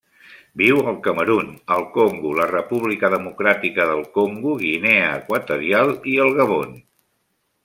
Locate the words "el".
1.75-1.85, 6.27-6.35